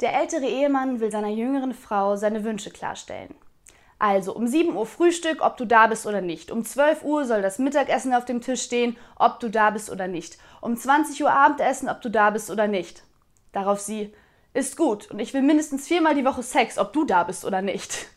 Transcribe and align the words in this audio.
Der 0.00 0.12
ältere 0.14 0.46
Ehemann 0.46 1.00
will 1.00 1.10
seiner 1.10 1.28
jüngeren 1.28 1.72
Frau 1.72 2.16
seine 2.16 2.42
Wünsche 2.42 2.70
klarstellen. 2.70 3.34
Also 3.98 4.34
um 4.34 4.46
7 4.46 4.74
Uhr 4.76 4.86
Frühstück, 4.86 5.40
ob 5.40 5.56
du 5.56 5.64
da 5.64 5.86
bist 5.86 6.06
oder 6.06 6.20
nicht. 6.20 6.50
Um 6.50 6.64
12 6.64 7.04
Uhr 7.04 7.24
soll 7.24 7.42
das 7.42 7.58
Mittagessen 7.58 8.12
auf 8.12 8.24
dem 8.24 8.40
Tisch 8.40 8.62
stehen, 8.62 8.96
ob 9.16 9.38
du 9.40 9.48
da 9.48 9.70
bist 9.70 9.90
oder 9.90 10.08
nicht. 10.08 10.36
Um 10.60 10.76
20 10.76 11.22
Uhr 11.22 11.30
Abendessen, 11.30 11.88
ob 11.88 12.02
du 12.02 12.10
da 12.10 12.30
bist 12.30 12.50
oder 12.50 12.66
nicht. 12.66 13.04
Darauf 13.52 13.80
sie, 13.80 14.12
ist 14.52 14.76
gut 14.76 15.10
und 15.10 15.20
ich 15.20 15.32
will 15.32 15.42
mindestens 15.42 15.86
viermal 15.86 16.14
die 16.14 16.24
Woche 16.24 16.42
Sex, 16.42 16.76
ob 16.76 16.92
du 16.92 17.04
da 17.04 17.24
bist 17.24 17.44
oder 17.44 17.62
nicht. 17.62 18.08